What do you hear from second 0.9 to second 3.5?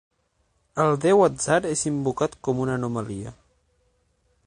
déu Atzar és invocat com una anomalia.